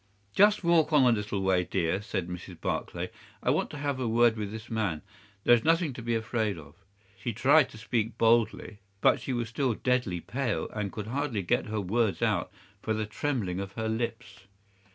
"'"Just 0.33 0.63
walk 0.63 0.91
on 0.91 1.03
a 1.03 1.15
little 1.15 1.43
way, 1.43 1.63
dear," 1.63 2.01
said 2.01 2.27
Mrs. 2.27 2.59
Barclay; 2.59 3.11
"I 3.43 3.51
want 3.51 3.69
to 3.69 3.77
have 3.77 3.99
a 3.99 4.07
word 4.07 4.35
with 4.35 4.49
this 4.49 4.67
man. 4.67 5.03
There 5.43 5.53
is 5.53 5.63
nothing 5.63 5.93
to 5.93 6.01
be 6.01 6.15
afraid 6.15 6.57
of." 6.57 6.73
She 7.19 7.33
tried 7.33 7.69
to 7.69 7.77
speak 7.77 8.17
boldly, 8.17 8.79
but 8.99 9.21
she 9.21 9.31
was 9.31 9.47
still 9.47 9.75
deadly 9.75 10.19
pale 10.19 10.67
and 10.69 10.91
could 10.91 11.05
hardly 11.05 11.43
get 11.43 11.67
her 11.67 11.79
words 11.79 12.23
out 12.23 12.51
for 12.81 12.95
the 12.95 13.05
trembling 13.05 13.59
of 13.59 13.73
her 13.73 13.87
lips. 13.87 14.39